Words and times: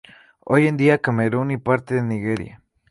Hoy 0.39 0.65
en 0.65 0.77
día 0.77 0.97
Camerún 0.97 1.51
y 1.51 1.57
parte 1.57 1.93
de 1.93 2.01
Nigeria. 2.01 2.63